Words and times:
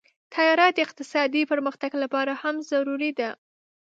طیاره 0.33 0.67
د 0.75 0.77
اقتصادي 0.85 1.41
پرمختګ 1.51 1.91
لپاره 2.03 2.33
هم 2.41 2.55
ضروري 2.71 3.11
ده. 3.19 3.29